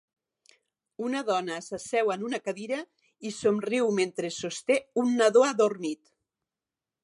Una 1.07 1.19
dona 1.27 1.57
s'asseu 1.65 2.09
en 2.15 2.23
una 2.29 2.39
cadira 2.47 2.81
i 3.31 3.35
somriu 3.41 3.93
mentre 4.01 4.33
sosté 4.41 4.81
un 5.05 5.15
nadó 5.23 5.49
adormit. 5.53 6.15